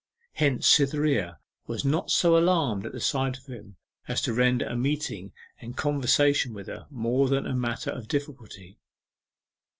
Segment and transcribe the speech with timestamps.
[0.33, 3.75] Hence Cytherea was not so alarmed at the sight of him
[4.07, 8.79] as to render a meeting and conversation with her more than a matter of difficulty.